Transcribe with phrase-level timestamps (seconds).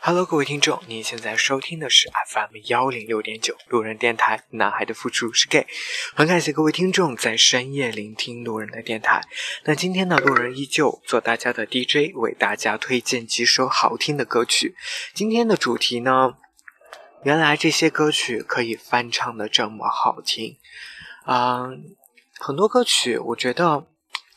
[0.00, 4.44] Hello，各位听众，您现在收听的是 FM 幺零六点九路人电台。
[4.50, 5.66] 男孩的付出是 gay，
[6.14, 9.20] 很感谢各位听众在深夜聆听路人的电台。
[9.64, 14.76] 那今天呢，路人依旧做大家的 DJ，为大家推荐几首好听的歌曲。
[15.12, 16.36] 今天的主题呢，
[17.24, 20.56] 原来这些歌曲可以翻唱的这么好听。
[21.26, 21.96] 嗯，
[22.38, 23.88] 很多歌曲我觉得。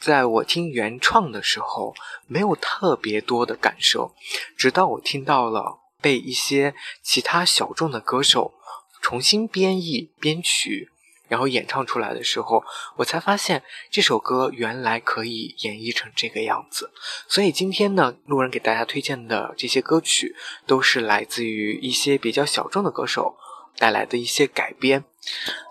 [0.01, 1.93] 在我听原创的时候，
[2.25, 4.15] 没有特别多的感受，
[4.57, 6.73] 直到我听到了被一些
[7.03, 8.55] 其他小众的歌手
[8.99, 10.89] 重新编译、编曲，
[11.27, 12.63] 然后演唱出来的时候，
[12.95, 13.61] 我才发现
[13.91, 16.91] 这首歌原来可以演绎成这个样子。
[17.27, 23.37] 所以今天呢，路人给大家推荐的这些歌曲，都是来自于一些比较小众的歌手
[23.77, 25.05] 带来的一些改编。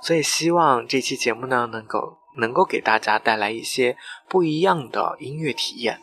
[0.01, 2.20] 所以希望这期节目呢，能够。
[2.41, 3.97] 能够给大家带来一些
[4.29, 6.01] 不一样的音乐体验。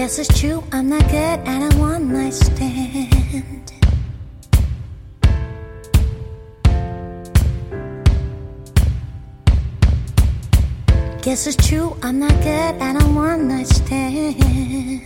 [0.00, 3.70] Guess it's true, I'm not good at a one night stand.
[11.20, 15.04] Guess it's true, I'm not good at a one night stand.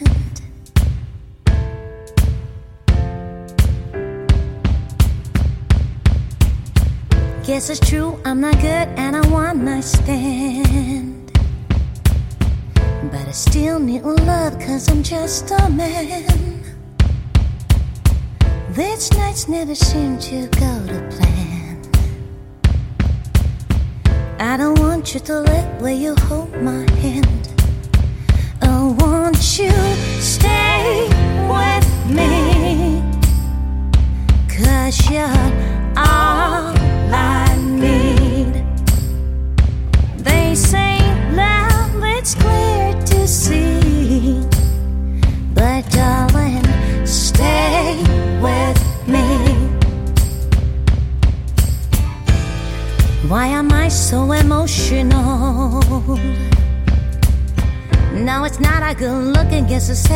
[7.44, 11.23] Guess it's true, I'm not good at a one night stand.
[13.14, 16.64] But I still need love cause I'm just a man.
[18.70, 21.80] These nights never seem to go to plan.
[24.40, 27.48] I don't want you to let where you hold my hand.
[28.62, 29.70] I want you
[30.18, 31.06] stay
[31.54, 33.00] with me.
[34.48, 35.52] Cause you're
[35.96, 36.73] all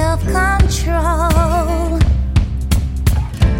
[0.08, 1.98] self control.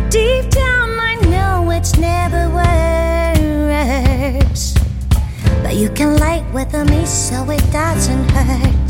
[0.09, 4.63] Deep down, I know it's never works.
[5.63, 8.88] But you can light with me so it doesn't hurt.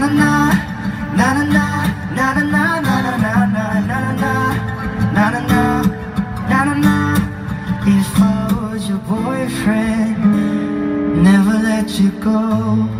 [0.00, 0.32] Na na
[1.14, 1.64] na, na na na,
[2.16, 4.32] na na na na na na na na
[5.12, 5.62] na na na
[6.48, 6.96] na na na.
[7.86, 10.16] If I was your boyfriend,
[11.22, 12.99] never let you go.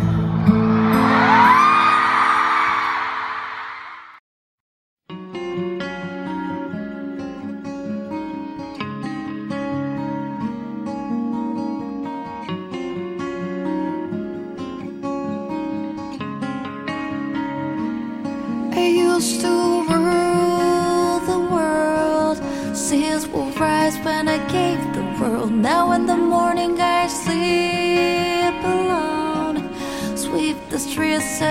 [31.21, 31.50] So.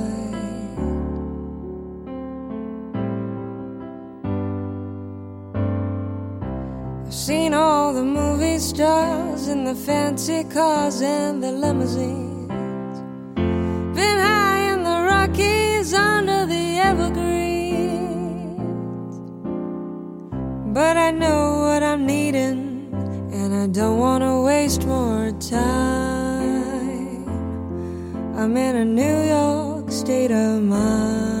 [7.11, 12.47] Seen all the movie stars in the fancy cars and the limousines.
[13.35, 17.19] Been high in the Rockies under the evergreens.
[20.73, 22.89] But I know what I'm needing,
[23.33, 27.27] and I don't want to waste more time.
[28.37, 31.40] I'm in a New York state of mind.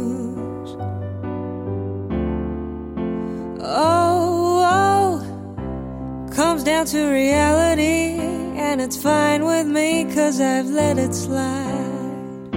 [6.61, 8.19] Comes down to reality,
[8.59, 12.53] and it's fine with me, cause I've let it slide.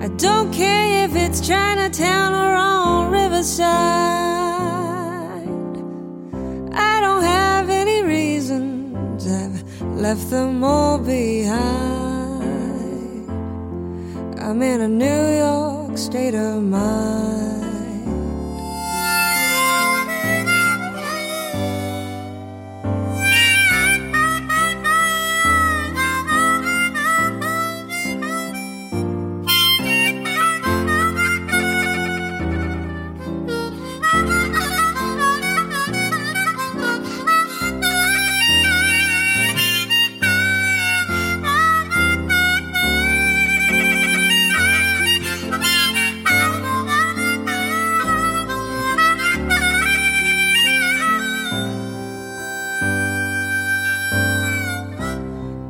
[0.00, 3.66] I don't care if it's Chinatown or on Riverside.
[6.74, 12.50] I don't have any reasons, I've left them all behind.
[14.40, 17.55] I'm in a New York state of mind.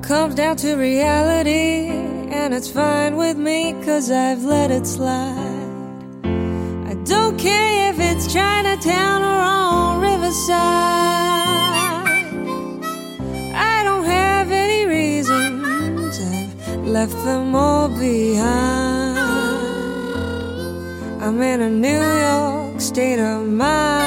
[0.07, 1.89] Comes down to reality,
[2.31, 5.35] and it's fine with me, cause I've let it slide.
[6.23, 10.55] I don't care if it's Chinatown or on Riverside.
[13.53, 19.19] I don't have any reasons, I've left them all behind.
[21.21, 24.06] I'm in a New York state of mind.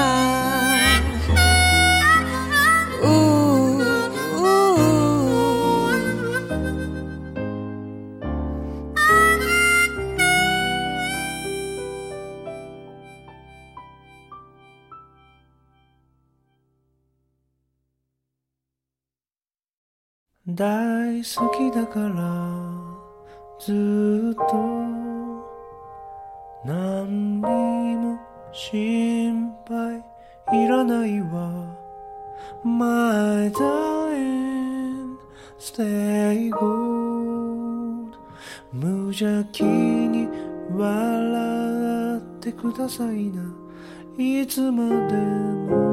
[20.59, 20.67] 大
[21.19, 22.59] 好きだから
[23.57, 23.71] ず
[24.33, 24.53] っと
[26.65, 28.19] 何にも
[28.51, 30.03] 心配
[30.61, 31.77] いらないわ。
[32.65, 35.15] My darling
[35.57, 38.11] stay good
[38.73, 40.27] 無邪気に
[40.75, 43.43] 笑ってくださいな。
[44.17, 45.88] いつまでも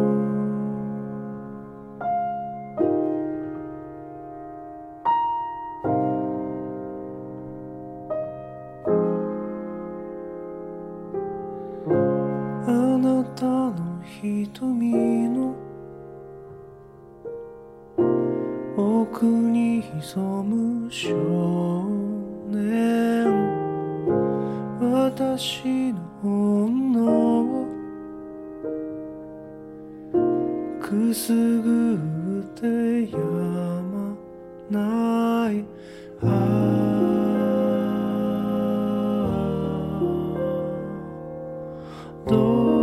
[42.39, 42.76] Oh.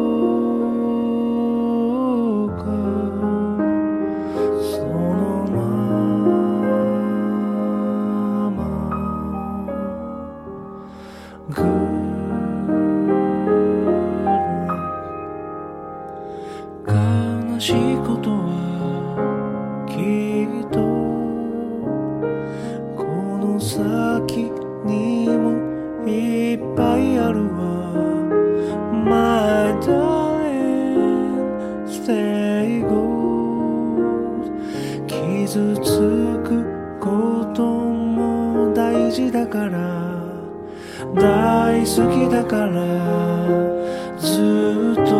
[41.16, 42.74] 大好きだから
[44.18, 45.12] ずっと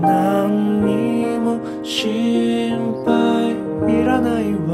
[0.00, 3.52] 何にも心配
[3.92, 4.70] いらないわ。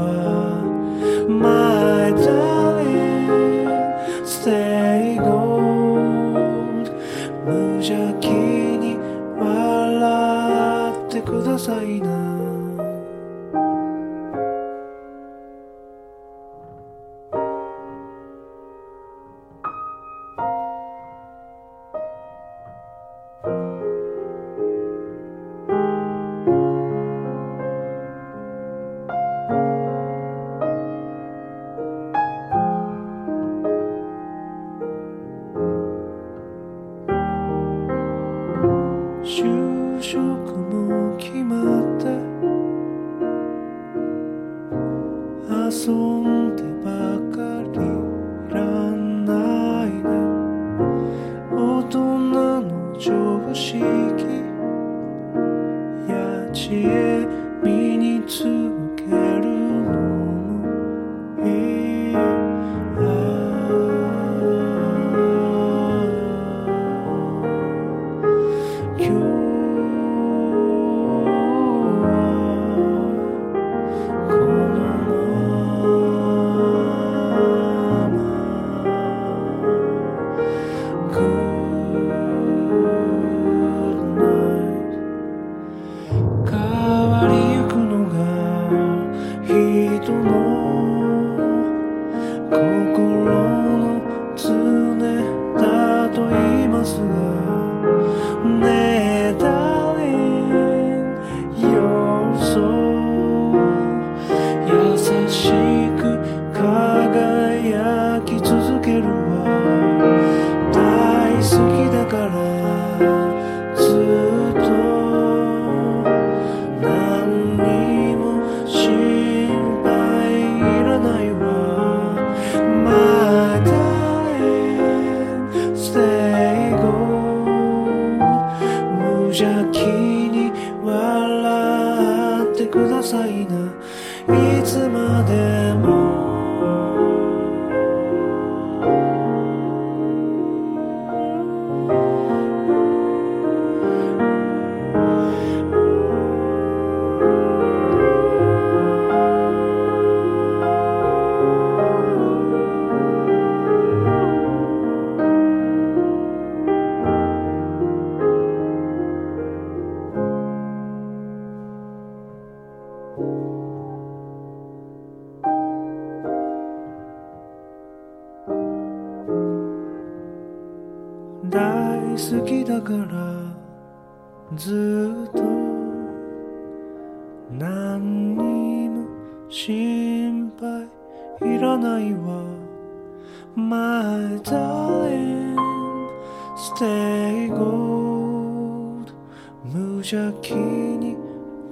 [190.43, 191.15] 先に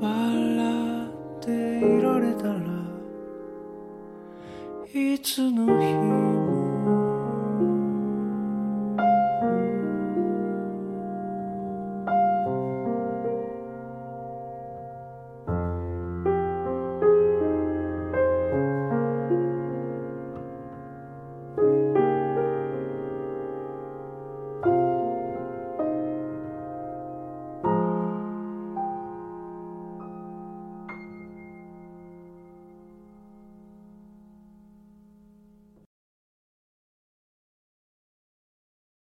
[0.01, 1.07] 笑
[1.39, 2.55] っていられたら
[4.93, 6.44] いつの日も